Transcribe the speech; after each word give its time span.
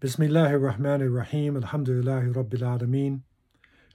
Bismillahir 0.00 0.58
Rahmanir 0.58 1.14
Rahim, 1.14 1.60
Alhamdulillahi 1.60 2.32
Rabbil 2.34 2.62
Alameen, 2.62 3.20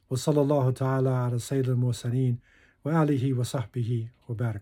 wa 0.08 0.16
sallallahu 0.16 0.76
ta'ala 0.76 1.26
ala 1.26 1.38
Sayyidil 1.38 1.76
Mursaleen, 1.76 2.38
wa 2.84 2.92
alihi 2.92 3.36
wa 3.36 3.42
sahbihi 3.42 4.10
wa 4.28 4.36
barak. 4.36 4.62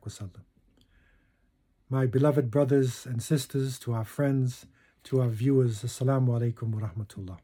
My 1.89 2.05
beloved 2.05 2.49
brothers 2.49 3.05
and 3.05 3.21
sisters, 3.21 3.77
to 3.79 3.91
our 3.91 4.05
friends, 4.05 4.67
to 5.03 5.19
our 5.19 5.27
viewers, 5.27 5.83
Assalamu 5.83 6.29
alaikum 6.29 6.71
wa 6.71 6.87
rahmatullah. 6.87 7.39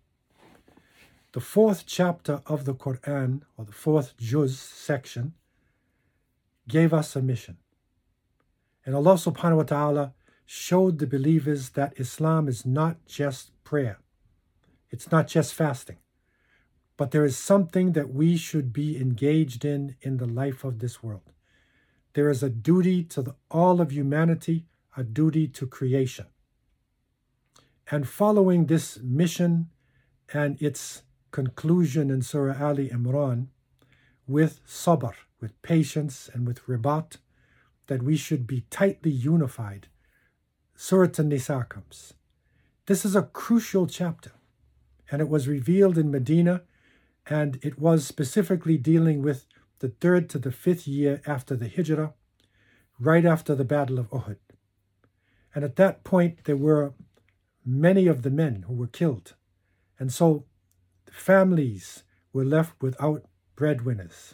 The 1.33 1.41
fourth 1.41 1.83
chapter 1.85 2.41
of 2.45 2.63
the 2.63 2.75
Quran, 2.75 3.41
or 3.57 3.65
the 3.65 3.73
fourth 3.73 4.15
juz 4.15 4.57
section, 4.57 5.33
gave 6.69 6.93
us 6.93 7.17
a 7.17 7.21
mission. 7.21 7.57
And 8.85 8.95
Allah 8.95 9.15
subhanahu 9.15 9.57
wa 9.57 9.63
ta'ala 9.63 10.13
showed 10.45 10.99
the 10.99 11.05
believers 11.05 11.71
that 11.71 11.99
Islam 11.99 12.47
is 12.47 12.65
not 12.65 13.05
just 13.05 13.51
prayer, 13.69 13.99
it's 14.89 15.11
not 15.11 15.27
just 15.27 15.53
fasting, 15.53 15.97
but 16.97 17.11
there 17.11 17.23
is 17.23 17.37
something 17.37 17.91
that 17.91 18.11
we 18.11 18.35
should 18.35 18.73
be 18.73 18.97
engaged 18.97 19.63
in 19.63 19.95
in 20.01 20.17
the 20.17 20.25
life 20.25 20.63
of 20.63 20.79
this 20.79 21.03
world. 21.03 21.29
There 22.13 22.31
is 22.31 22.41
a 22.41 22.49
duty 22.49 23.03
to 23.13 23.21
the, 23.21 23.35
all 23.51 23.79
of 23.79 23.91
humanity, 23.91 24.65
a 24.97 25.03
duty 25.03 25.47
to 25.49 25.67
creation. 25.67 26.25
And 27.91 28.07
following 28.07 28.65
this 28.65 28.97
mission 29.03 29.69
and 30.33 30.59
its 30.59 31.03
conclusion 31.29 32.09
in 32.09 32.23
Surah 32.23 32.67
Ali 32.69 32.89
Imran, 32.89 33.49
with 34.27 34.65
sabr, 34.65 35.13
with 35.39 35.61
patience, 35.61 36.27
and 36.33 36.47
with 36.47 36.65
ribat, 36.65 37.17
that 37.85 38.01
we 38.01 38.17
should 38.17 38.47
be 38.47 38.65
tightly 38.71 39.11
unified 39.11 39.89
Surah 40.75 41.11
An-Nisa 41.17 41.67
comes. 41.69 42.13
This 42.89 43.05
is 43.05 43.15
a 43.15 43.21
crucial 43.21 43.85
chapter, 43.85 44.31
and 45.11 45.21
it 45.21 45.29
was 45.29 45.47
revealed 45.47 45.95
in 45.95 46.09
Medina, 46.09 46.63
and 47.27 47.59
it 47.61 47.77
was 47.77 48.07
specifically 48.07 48.77
dealing 48.77 49.21
with 49.21 49.45
the 49.77 49.89
third 49.89 50.27
to 50.31 50.39
the 50.39 50.51
fifth 50.51 50.87
year 50.87 51.21
after 51.27 51.55
the 51.55 51.69
Hijrah, 51.69 52.15
right 52.99 53.25
after 53.25 53.53
the 53.53 53.63
Battle 53.63 53.99
of 53.99 54.09
Uhud. 54.09 54.37
And 55.53 55.63
at 55.63 55.75
that 55.75 56.03
point, 56.03 56.45
there 56.45 56.57
were 56.57 56.95
many 57.63 58.07
of 58.07 58.23
the 58.23 58.31
men 58.31 58.63
who 58.63 58.73
were 58.73 58.87
killed. 58.87 59.35
And 59.99 60.11
so 60.11 60.45
families 61.11 62.01
were 62.33 62.43
left 62.43 62.81
without 62.81 63.23
breadwinners. 63.55 64.33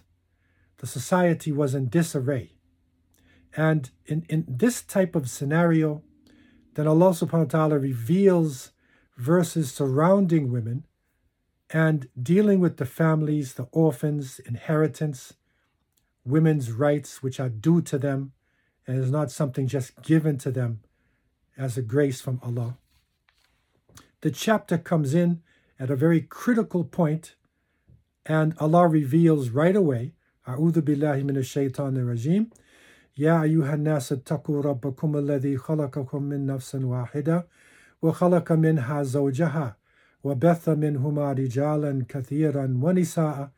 The 0.77 0.87
society 0.87 1.51
was 1.51 1.75
in 1.75 1.89
disarray. 1.89 2.53
And 3.57 3.89
in, 4.05 4.25
in 4.29 4.45
this 4.47 4.81
type 4.81 5.13
of 5.13 5.29
scenario, 5.29 6.03
then 6.75 6.87
Allah 6.87 7.11
subhanahu 7.11 7.53
wa 7.53 7.67
ta'ala 7.67 7.79
reveals 7.79 8.71
verses 9.17 9.71
surrounding 9.71 10.51
women 10.51 10.85
and 11.71 12.07
dealing 12.21 12.59
with 12.59 12.77
the 12.77 12.85
families, 12.85 13.53
the 13.53 13.67
orphans, 13.71 14.39
inheritance, 14.39 15.33
women's 16.25 16.71
rights, 16.71 17.23
which 17.23 17.39
are 17.39 17.49
due 17.49 17.81
to 17.81 17.97
them, 17.97 18.33
and 18.85 18.97
is 18.97 19.09
not 19.09 19.31
something 19.31 19.67
just 19.67 19.99
given 20.01 20.37
to 20.37 20.51
them 20.51 20.81
as 21.57 21.77
a 21.77 21.81
grace 21.81 22.21
from 22.21 22.39
Allah. 22.43 22.77
The 24.21 24.31
chapter 24.31 24.77
comes 24.77 25.13
in 25.13 25.41
at 25.79 25.89
a 25.89 25.95
very 25.95 26.21
critical 26.21 26.83
point, 26.83 27.35
and 28.25 28.53
Allah 28.59 28.87
reveals 28.87 29.49
right 29.49 29.75
away, 29.75 30.13
A'udhu 30.47 30.81
billahi 30.81 31.23
minash 31.23 31.71
shaitanir 31.71 32.05
rajim, 32.05 32.51
يا 33.18 33.42
أيها 33.42 33.74
الناس 33.74 34.12
اتقوا 34.12 34.62
ربكم 34.62 35.16
الذي 35.16 35.56
خلقكم 35.56 36.22
من 36.22 36.46
نفس 36.46 36.74
واحدة 36.74 37.46
وخلق 38.02 38.52
منها 38.52 39.02
زوجها 39.02 39.76
وبث 40.24 40.68
منهما 40.68 41.32
رجالا 41.32 42.04
كثيرا 42.08 42.78
ونساء 42.82 43.50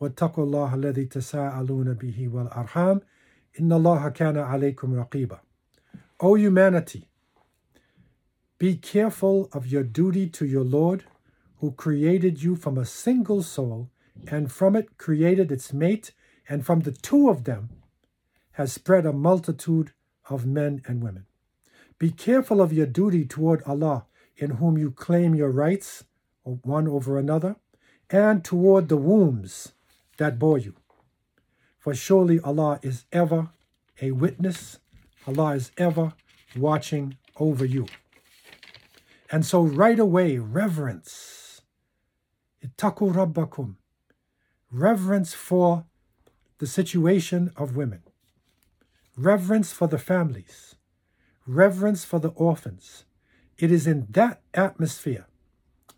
واتقوا 0.00 0.44
الله 0.44 0.74
الذي 0.74 1.04
تساءلون 1.04 1.94
به 1.94 2.28
والأرحام 2.28 3.00
إن 3.60 3.72
الله 3.72 4.08
كان 4.08 4.38
عليكم 4.38 4.94
رقيبا 4.94 5.40
O 6.22 6.34
humanity, 6.36 7.08
be 8.58 8.76
careful 8.76 9.48
of 9.54 9.66
your 9.66 9.82
duty 9.82 10.28
to 10.28 10.44
your 10.44 10.64
Lord 10.64 11.04
who 11.60 11.72
created 11.72 12.42
you 12.42 12.56
from 12.56 12.76
a 12.76 12.84
single 12.84 13.42
soul 13.42 13.88
and 14.28 14.52
from 14.52 14.76
it 14.76 14.98
created 14.98 15.50
its 15.50 15.72
mate 15.72 16.12
and 16.48 16.64
from 16.66 16.80
the 16.80 16.92
two 16.92 17.30
of 17.30 17.44
them 17.44 17.70
has 18.55 18.71
spread 18.71 19.05
a 19.05 19.11
multitude 19.11 19.91
of 20.29 20.45
men 20.45 20.81
and 20.87 21.03
women. 21.03 21.25
Be 21.99 22.09
careful 22.09 22.61
of 22.61 22.71
your 22.71 22.85
duty 22.85 23.25
toward 23.25 23.61
Allah, 23.63 24.05
in 24.37 24.51
whom 24.51 24.77
you 24.77 24.91
claim 24.91 25.35
your 25.35 25.49
rights, 25.49 26.05
one 26.43 26.87
over 26.87 27.17
another, 27.19 27.57
and 28.09 28.45
toward 28.45 28.87
the 28.87 28.95
wombs 28.95 29.73
that 30.17 30.39
bore 30.39 30.57
you. 30.57 30.73
For 31.79 31.93
surely 31.93 32.39
Allah 32.39 32.79
is 32.81 33.03
ever 33.11 33.49
a 34.01 34.11
witness, 34.11 34.79
Allah 35.27 35.55
is 35.55 35.71
ever 35.77 36.13
watching 36.55 37.17
over 37.37 37.65
you. 37.65 37.87
And 39.29 39.45
so, 39.45 39.61
right 39.61 39.99
away, 39.99 40.37
reverence. 40.37 41.61
Ittaku 42.65 43.13
rabbakum. 43.13 43.75
Reverence 44.71 45.33
for 45.33 45.85
the 46.59 46.67
situation 46.67 47.51
of 47.57 47.75
women 47.75 48.01
reverence 49.15 49.71
for 49.71 49.87
the 49.87 49.97
families, 49.97 50.75
reverence 51.45 52.03
for 52.03 52.19
the 52.19 52.29
orphans. 52.29 53.05
It 53.57 53.71
is 53.71 53.87
in 53.87 54.07
that 54.09 54.41
atmosphere 54.53 55.27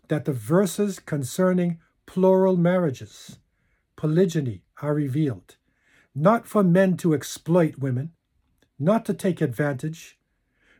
that 0.08 0.24
the 0.24 0.32
verses 0.32 1.00
concerning 1.00 1.80
plural 2.06 2.56
marriages, 2.56 3.38
polygyny, 3.96 4.62
are 4.80 4.94
revealed, 4.94 5.56
not 6.14 6.46
for 6.46 6.62
men 6.62 6.96
to 6.98 7.14
exploit 7.14 7.78
women, 7.78 8.12
not 8.78 9.04
to 9.06 9.14
take 9.14 9.40
advantage, 9.40 10.18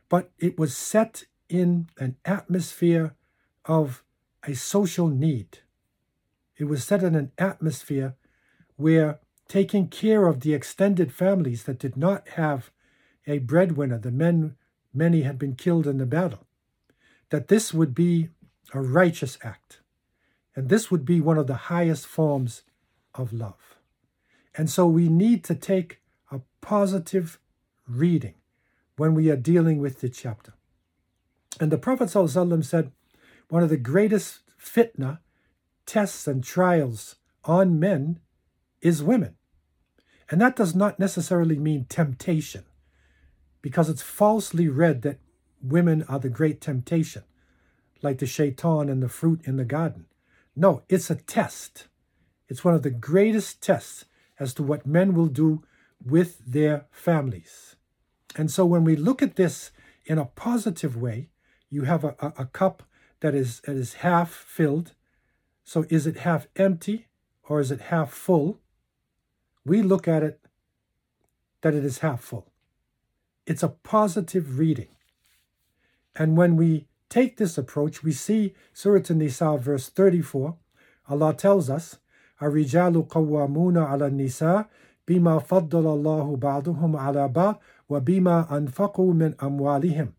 but 0.07 0.31
it 0.39 0.57
was 0.57 0.75
set 0.75 1.25
in 1.49 1.89
an 1.97 2.15
atmosphere 2.25 3.15
of 3.65 4.03
a 4.47 4.55
social 4.55 5.09
need. 5.09 5.59
It 6.57 6.65
was 6.65 6.83
set 6.83 7.03
in 7.03 7.15
an 7.15 7.31
atmosphere 7.37 8.15
where 8.77 9.19
taking 9.49 9.87
care 9.87 10.27
of 10.27 10.39
the 10.39 10.53
extended 10.53 11.11
families 11.11 11.63
that 11.63 11.79
did 11.79 11.97
not 11.97 12.29
have 12.29 12.71
a 13.27 13.39
breadwinner, 13.39 13.97
the 13.97 14.11
men, 14.11 14.55
many 14.93 15.23
had 15.23 15.37
been 15.37 15.55
killed 15.55 15.85
in 15.85 15.97
the 15.97 16.05
battle, 16.05 16.47
that 17.31 17.49
this 17.49 17.73
would 17.73 17.93
be 17.93 18.29
a 18.73 18.79
righteous 18.79 19.37
act. 19.43 19.81
And 20.55 20.69
this 20.69 20.89
would 20.89 21.03
be 21.03 21.19
one 21.19 21.37
of 21.37 21.47
the 21.47 21.55
highest 21.55 22.05
forms 22.05 22.61
of 23.15 23.33
love. 23.33 23.75
And 24.55 24.69
so 24.69 24.85
we 24.85 25.09
need 25.09 25.43
to 25.45 25.55
take 25.55 25.99
a 26.31 26.41
positive 26.61 27.39
reading 27.87 28.35
when 28.97 29.15
we 29.15 29.29
are 29.31 29.35
dealing 29.35 29.79
with 29.79 30.01
the 30.01 30.09
chapter. 30.09 30.53
And 31.59 31.71
the 31.71 31.77
Prophet 31.77 32.09
ﷺ 32.09 32.65
said, 32.65 32.91
one 33.49 33.63
of 33.63 33.69
the 33.69 33.77
greatest 33.77 34.41
fitna, 34.61 35.19
tests, 35.85 36.27
and 36.27 36.43
trials 36.43 37.15
on 37.45 37.79
men 37.79 38.19
is 38.81 39.01
women. 39.01 39.35
And 40.29 40.39
that 40.41 40.55
does 40.55 40.75
not 40.75 40.99
necessarily 40.99 41.57
mean 41.57 41.85
temptation, 41.89 42.65
because 43.61 43.89
it's 43.89 44.01
falsely 44.01 44.67
read 44.67 45.01
that 45.01 45.19
women 45.61 46.03
are 46.03 46.19
the 46.19 46.29
great 46.29 46.61
temptation, 46.61 47.23
like 48.01 48.19
the 48.19 48.25
shaitan 48.25 48.89
and 48.89 49.01
the 49.01 49.09
fruit 49.09 49.41
in 49.43 49.57
the 49.57 49.65
garden. 49.65 50.05
No, 50.55 50.83
it's 50.87 51.09
a 51.09 51.15
test. 51.15 51.87
It's 52.47 52.63
one 52.63 52.73
of 52.73 52.83
the 52.83 52.89
greatest 52.91 53.61
tests 53.61 54.05
as 54.39 54.53
to 54.53 54.63
what 54.63 54.85
men 54.85 55.13
will 55.13 55.27
do 55.27 55.63
with 56.03 56.39
their 56.45 56.85
families. 56.91 57.75
And 58.35 58.49
so 58.49 58.65
when 58.65 58.83
we 58.83 58.95
look 58.95 59.21
at 59.21 59.35
this 59.35 59.71
in 60.05 60.17
a 60.17 60.25
positive 60.25 60.95
way, 60.95 61.29
you 61.69 61.83
have 61.83 62.03
a, 62.03 62.15
a, 62.19 62.33
a 62.39 62.45
cup 62.45 62.83
that 63.19 63.35
is, 63.35 63.59
that 63.61 63.75
is 63.75 63.95
half 63.95 64.31
filled. 64.31 64.93
So 65.63 65.85
is 65.89 66.07
it 66.07 66.17
half 66.17 66.47
empty 66.55 67.07
or 67.43 67.59
is 67.59 67.71
it 67.71 67.81
half 67.81 68.11
full? 68.11 68.59
we 69.68 69.82
look 69.82 70.06
at 70.06 70.22
it 70.22 70.40
that 71.62 71.74
it 71.74 71.84
is 71.84 71.98
half 71.98 72.20
full. 72.20 72.52
It's 73.46 73.62
a 73.62 73.68
positive 73.68 74.58
reading. 74.58 74.88
And 76.14 76.36
when 76.36 76.56
we 76.56 76.86
take 77.08 77.36
this 77.36 77.58
approach, 77.58 78.02
we 78.02 78.12
see 78.12 78.54
Surah 78.72 79.02
An-Nisa 79.08 79.56
verse 79.58 79.88
34, 79.88 80.56
Allah 81.08 81.34
tells 81.34 81.68
us, 81.70 81.98
الرجال 82.42 83.08
قوامون 83.08 83.78
على 83.78 84.06
النساء 84.06 84.68
بما 85.08 85.38
فضل 85.38 85.86
الله 85.86 86.36
بعضهم 86.36 86.96
على 86.96 87.28
بعض 87.28 87.60
وبما 87.88 88.56
أنفقوا 88.56 89.14
من 89.14 89.34
أموالهم. 89.42 90.12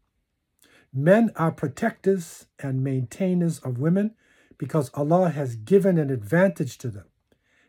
Men 0.94 1.32
are 1.36 1.52
protectors 1.52 2.48
and 2.60 2.84
maintainers 2.84 3.60
of 3.60 3.80
women 3.80 4.16
because 4.58 4.90
Allah 4.94 5.30
has 5.30 5.56
given 5.56 5.98
an 5.98 6.10
advantage 6.10 6.78
to 6.80 6.90
them 6.90 7.06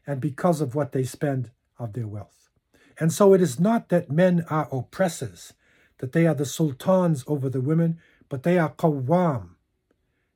and 0.06 0.20
because 0.20 0.60
of 0.60 0.74
what 0.74 0.92
they 0.92 1.02
spend 1.02 1.50
of 1.83 1.93
their 1.93 2.07
wealth. 2.07 2.49
And 2.99 3.11
so 3.11 3.33
it 3.33 3.41
is 3.41 3.59
not 3.59 3.89
that 3.89 4.11
men 4.11 4.45
are 4.49 4.67
oppressors, 4.71 5.53
that 5.99 6.11
they 6.11 6.27
are 6.27 6.35
the 6.35 6.45
sultans 6.45 7.23
over 7.27 7.49
the 7.49 7.61
women, 7.61 7.99
but 8.29 8.43
they 8.43 8.57
are 8.57 8.69
qawwam. 8.69 9.55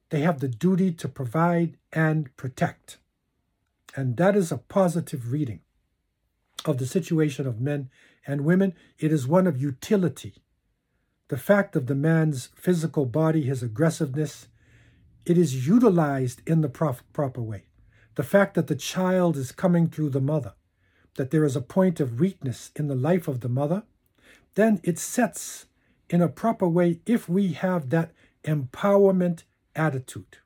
they 0.09 0.21
have 0.21 0.39
the 0.39 0.47
duty 0.47 0.91
to 0.91 1.07
provide 1.07 1.77
and 1.91 2.35
protect. 2.37 2.97
And 3.95 4.17
that 4.17 4.35
is 4.35 4.51
a 4.51 4.57
positive 4.57 5.31
reading 5.31 5.61
of 6.65 6.77
the 6.77 6.85
situation 6.85 7.47
of 7.47 7.61
men 7.61 7.89
and 8.25 8.41
women. 8.41 8.73
It 8.99 9.11
is 9.11 9.27
one 9.27 9.47
of 9.47 9.61
utility. 9.61 10.35
The 11.27 11.37
fact 11.37 11.75
of 11.75 11.87
the 11.87 11.95
man's 11.95 12.49
physical 12.55 13.05
body, 13.05 13.43
his 13.43 13.63
aggressiveness, 13.63 14.47
it 15.25 15.37
is 15.37 15.67
utilized 15.67 16.41
in 16.47 16.61
the 16.61 16.69
proper 16.69 17.41
way. 17.41 17.63
The 18.15 18.23
fact 18.23 18.53
that 18.53 18.67
the 18.67 18.75
child 18.75 19.35
is 19.37 19.51
coming 19.51 19.89
through 19.89 20.11
the 20.11 20.21
mother, 20.21 20.53
that 21.15 21.31
there 21.31 21.45
is 21.45 21.55
a 21.55 21.61
point 21.61 21.99
of 21.99 22.19
weakness 22.19 22.71
in 22.75 22.87
the 22.87 22.95
life 22.95 23.27
of 23.27 23.39
the 23.39 23.49
mother, 23.49 23.83
then 24.55 24.79
it 24.83 24.99
sets 24.99 25.65
in 26.09 26.21
a 26.21 26.29
proper 26.29 26.67
way 26.67 26.99
if 27.05 27.27
we 27.27 27.53
have 27.53 27.89
that 27.89 28.11
empowerment 28.43 29.43
attitude. 29.75 30.37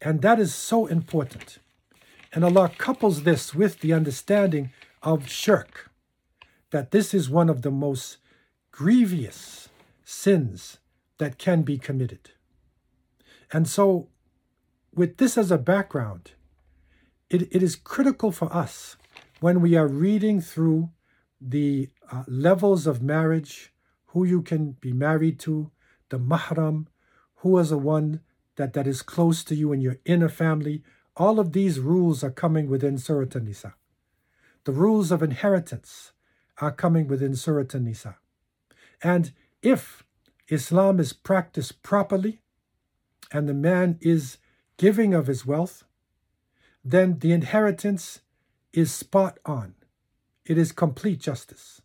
And 0.00 0.22
that 0.22 0.38
is 0.38 0.54
so 0.54 0.86
important. 0.86 1.58
And 2.32 2.44
Allah 2.44 2.70
couples 2.76 3.22
this 3.22 3.54
with 3.54 3.80
the 3.80 3.92
understanding 3.92 4.70
of 5.02 5.28
shirk, 5.28 5.90
that 6.70 6.90
this 6.90 7.14
is 7.14 7.30
one 7.30 7.48
of 7.48 7.62
the 7.62 7.70
most 7.70 8.18
grievous 8.72 9.68
sins 10.04 10.78
that 11.18 11.38
can 11.38 11.62
be 11.62 11.78
committed. 11.78 12.30
And 13.52 13.66
so, 13.68 14.08
with 14.94 15.16
this 15.16 15.38
as 15.38 15.50
a 15.50 15.58
background, 15.58 16.32
it, 17.30 17.42
it 17.54 17.62
is 17.62 17.76
critical 17.76 18.32
for 18.32 18.52
us 18.54 18.96
when 19.40 19.60
we 19.60 19.76
are 19.76 19.86
reading 19.86 20.40
through 20.40 20.90
the 21.40 21.90
uh, 22.10 22.24
levels 22.26 22.86
of 22.86 23.02
marriage, 23.02 23.72
who 24.06 24.24
you 24.24 24.42
can 24.42 24.72
be 24.80 24.92
married 24.92 25.38
to, 25.40 25.70
the 26.08 26.18
mahram, 26.18 26.86
who 27.36 27.58
is 27.58 27.70
the 27.70 27.78
one 27.78 28.20
that, 28.56 28.72
that 28.72 28.86
is 28.86 29.02
close 29.02 29.44
to 29.44 29.54
you 29.54 29.72
in 29.72 29.80
your 29.80 29.98
inner 30.04 30.28
family. 30.28 30.82
All 31.16 31.38
of 31.38 31.52
these 31.52 31.80
rules 31.80 32.24
are 32.24 32.30
coming 32.30 32.68
within 32.68 32.98
Surah 32.98 33.26
An-Nisa. 33.34 33.74
The 34.64 34.72
rules 34.72 35.12
of 35.12 35.22
inheritance 35.22 36.12
are 36.58 36.72
coming 36.72 37.06
within 37.06 37.36
Surah 37.36 37.66
An-Nisa. 37.74 38.16
And 39.02 39.32
if 39.62 40.02
Islam 40.48 40.98
is 40.98 41.12
practiced 41.12 41.82
properly 41.82 42.40
and 43.32 43.48
the 43.48 43.54
man 43.54 43.98
is 44.00 44.38
giving 44.78 45.12
of 45.12 45.26
his 45.26 45.44
wealth, 45.44 45.84
then 46.84 47.18
the 47.18 47.32
inheritance 47.32 48.20
is 48.76 48.92
spot 48.92 49.38
on. 49.46 49.74
It 50.44 50.58
is 50.58 50.70
complete 50.70 51.18
justice. 51.18 51.80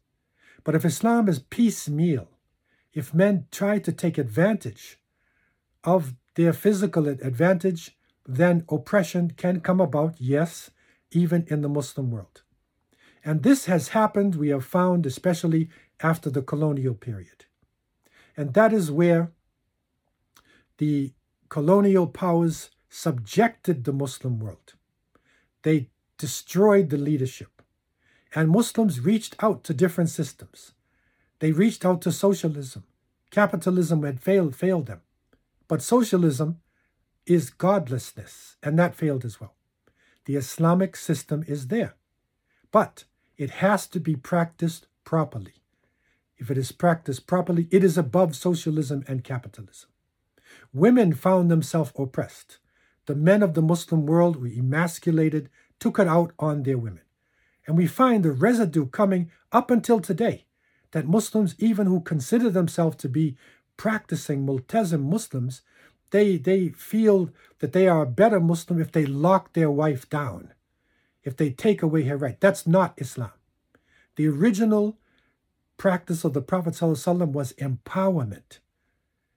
But 0.64 0.76
if 0.76 0.86
Islam 0.86 1.28
is 1.30 1.40
piecemeal, 1.40 2.28
if 2.94 3.14
men 3.14 3.48
try 3.50 3.80
to 3.80 3.92
take 3.92 4.18
advantage 4.18 5.00
of 5.86 6.14
their 6.36 6.54
physical 6.54 7.08
advantage, 7.08 7.98
then 8.28 8.66
oppression 8.70 9.32
can 9.32 9.62
come 9.62 9.80
about, 9.80 10.16
yes, 10.20 10.70
even 11.12 11.46
in 11.48 11.62
the 11.62 11.70
Muslim 11.70 12.12
world. 12.12 12.44
And 13.24 13.42
this 13.42 13.66
has 13.66 13.90
happened, 13.90 14.36
we 14.36 14.50
have 14.50 14.66
found, 14.66 15.06
especially 15.06 15.70
after 16.02 16.30
the 16.30 16.42
colonial 16.42 16.94
period. 16.94 17.46
And 18.36 18.54
that 18.54 18.74
is 18.74 18.92
where 18.92 19.32
the 20.78 21.14
colonial 21.50 22.08
powers 22.08 22.70
subjected 22.90 23.84
the 23.84 23.94
Muslim 23.94 24.40
world. 24.40 24.74
They 25.64 25.90
destroyed 26.22 26.92
the 26.92 26.98
leadership. 26.98 27.64
And 28.36 28.48
Muslims 28.50 29.00
reached 29.02 29.36
out 29.44 29.64
to 29.66 29.74
different 29.74 30.12
systems. 30.12 30.74
They 31.40 31.52
reached 31.52 31.84
out 31.84 32.02
to 32.04 32.12
socialism. 32.12 32.84
Capitalism 33.32 34.04
had 34.04 34.22
failed, 34.22 34.56
failed 34.56 34.86
them. 34.86 35.02
But 35.68 35.82
socialism 35.82 36.62
is 37.26 37.50
godlessness, 37.50 38.58
and 38.62 38.78
that 38.78 38.96
failed 38.96 39.26
as 39.26 39.42
well. 39.42 39.56
The 40.26 40.36
Islamic 40.36 40.96
system 40.96 41.44
is 41.48 41.68
there, 41.68 41.96
but 42.72 43.06
it 43.38 43.50
has 43.66 43.88
to 43.88 44.00
be 44.00 44.16
practiced 44.16 44.86
properly. 45.04 45.56
If 46.38 46.52
it 46.52 46.58
is 46.58 46.72
practiced 46.72 47.26
properly, 47.26 47.68
it 47.72 47.84
is 47.84 47.98
above 47.98 48.36
socialism 48.36 49.04
and 49.08 49.24
capitalism. 49.24 49.90
Women 50.74 51.14
found 51.14 51.50
themselves 51.50 51.92
oppressed. 51.98 52.60
The 53.08 53.16
men 53.16 53.42
of 53.42 53.56
the 53.56 53.62
Muslim 53.62 54.06
world 54.06 54.36
were 54.36 54.48
emasculated, 54.48 55.50
took 55.82 56.00
it 56.00 56.08
out 56.08 56.32
on 56.40 56.64
their 56.64 56.78
women. 56.78 57.02
And 57.68 57.76
we 57.76 57.88
find 57.88 58.24
the 58.24 58.32
residue 58.32 58.86
coming 58.86 59.30
up 59.52 59.70
until 59.70 60.00
today 60.00 60.46
that 60.92 61.08
Muslims, 61.08 61.56
even 61.58 61.88
who 61.88 62.00
consider 62.00 62.50
themselves 62.50 62.96
to 62.98 63.10
be 63.10 63.36
practicing 63.76 64.46
Multazim 64.46 65.02
Muslims, 65.02 65.62
they, 66.12 66.38
they 66.38 66.70
feel 66.70 67.32
that 67.60 67.74
they 67.74 67.88
are 67.88 68.04
a 68.04 68.08
better 68.08 68.40
Muslim 68.40 68.80
if 68.80 68.92
they 68.92 69.06
lock 69.06 69.54
their 69.54 69.72
wife 69.72 70.10
down, 70.10 70.54
if 71.24 71.36
they 71.36 71.50
take 71.50 71.82
away 71.82 72.04
her 72.04 72.18
right. 72.18 72.40
That's 72.40 72.68
not 72.68 72.94
Islam. 72.98 73.32
The 74.18 74.28
original 74.28 74.98
practice 75.78 76.24
of 76.24 76.34
the 76.34 76.42
Prophet 76.42 76.74
ﷺ 76.74 77.32
was 77.32 77.54
empowerment. 77.54 78.60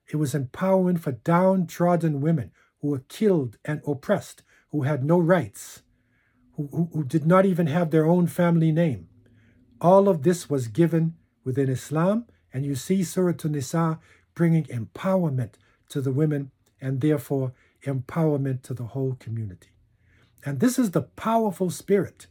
It 0.09 0.17
was 0.17 0.35
empowerment 0.35 1.01
for 1.01 1.13
downtrodden 1.13 2.21
women 2.21 2.51
who 2.81 2.89
were 2.89 3.05
killed 3.09 3.57
and 3.65 3.81
oppressed, 3.87 4.43
who 4.71 4.83
had 4.83 5.05
no 5.05 5.19
rights, 5.19 5.84
who, 6.57 6.69
who, 6.73 6.89
who 6.93 7.05
did 7.05 7.27
not 7.27 7.47
even 7.47 7.67
have 7.67 7.91
their 7.91 8.07
own 8.07 8.27
family 8.27 8.73
name. 8.73 9.09
All 9.81 10.09
of 10.09 10.23
this 10.23 10.49
was 10.49 10.69
given 10.69 11.15
within 11.45 11.69
Islam, 11.69 12.27
and 12.53 12.65
you 12.65 12.75
see 12.75 13.03
Surah 13.03 13.35
An-Nisa 13.43 13.99
bringing 14.35 14.65
empowerment 14.65 15.55
to 15.89 16.01
the 16.01 16.13
women 16.13 16.51
and 16.81 17.01
therefore 17.01 17.53
empowerment 17.85 18.63
to 18.63 18.75
the 18.75 18.85
whole 18.85 19.15
community. 19.15 19.71
And 20.45 20.61
this 20.61 20.79
is 20.79 20.91
the 20.91 21.03
powerful 21.03 21.71
spirit 21.71 22.27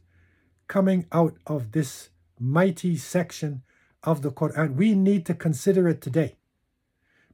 coming 0.67 1.05
out 1.11 1.35
of 1.47 1.71
this 1.71 2.09
mighty 2.39 2.95
section 2.95 3.63
of 4.03 4.21
the 4.21 4.31
Quran. 4.31 4.75
We 4.75 4.93
need 4.93 5.25
to 5.27 5.33
consider 5.33 5.87
it 5.87 6.01
today 6.01 6.35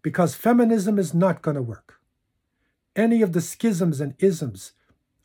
because 0.01 0.35
feminism 0.35 0.97
is 0.97 1.13
not 1.13 1.41
going 1.41 1.55
to 1.55 1.61
work. 1.61 1.99
Any 2.95 3.21
of 3.21 3.33
the 3.33 3.41
schisms 3.41 4.01
and 4.01 4.15
isms, 4.19 4.73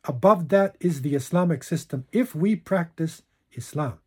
above 0.07 0.49
that 0.49 0.75
is 0.79 1.01
the 1.01 1.15
Islamic 1.15 1.63
system. 1.63 2.05
If 2.11 2.35
we 2.35 2.55
practice 2.55 3.23
Islam, 3.51 3.99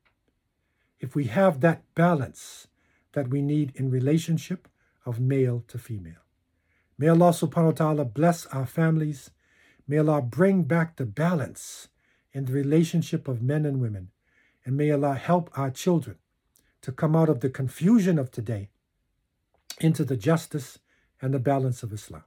if 1.00 1.14
we 1.14 1.24
have 1.24 1.60
that 1.60 1.82
balance 1.94 2.66
that 3.12 3.28
we 3.28 3.42
need 3.42 3.72
in 3.74 3.90
relationship, 3.90 4.68
of 5.08 5.18
male 5.18 5.64
to 5.68 5.78
female. 5.78 6.22
May 6.98 7.08
Allah 7.08 7.30
subhanahu 7.30 7.72
wa 7.72 7.80
ta'ala 7.82 8.04
bless 8.04 8.46
our 8.46 8.66
families. 8.66 9.30
May 9.86 9.98
Allah 9.98 10.20
bring 10.20 10.64
back 10.64 10.96
the 10.96 11.06
balance 11.06 11.88
in 12.32 12.44
the 12.44 12.52
relationship 12.52 13.26
of 13.26 13.42
men 13.42 13.64
and 13.64 13.80
women. 13.80 14.10
And 14.64 14.76
may 14.76 14.90
Allah 14.90 15.14
help 15.14 15.50
our 15.56 15.70
children 15.70 16.16
to 16.82 16.92
come 16.92 17.16
out 17.16 17.30
of 17.30 17.40
the 17.40 17.48
confusion 17.48 18.18
of 18.18 18.30
today 18.30 18.68
into 19.80 20.04
the 20.04 20.16
justice 20.16 20.78
and 21.22 21.32
the 21.32 21.38
balance 21.38 21.82
of 21.82 21.92
Islam. 21.92 22.24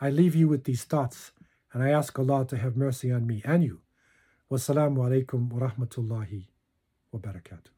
I 0.00 0.10
leave 0.10 0.34
you 0.34 0.46
with 0.46 0.64
these 0.64 0.84
thoughts 0.84 1.32
and 1.74 1.82
I 1.82 1.90
ask 1.90 2.16
Allah 2.18 2.46
to 2.46 2.56
have 2.56 2.76
mercy 2.76 3.10
on 3.10 3.26
me 3.26 3.42
and 3.44 3.64
you. 3.64 3.80
Wassalamu 4.50 4.98
alaikum 4.98 5.50
wa 5.52 5.68
rahmatullahi 5.68 6.46
wa 7.12 7.20
barakatuh. 7.20 7.74